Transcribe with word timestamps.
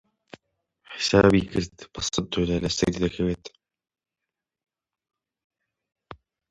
حیسابی 0.93 1.41
کرد 1.51 1.75
بە 1.91 1.99
سەد 2.07 2.25
دۆلار 2.33 2.59
لەسەری 2.65 3.01
دەکەوێت. 3.03 3.45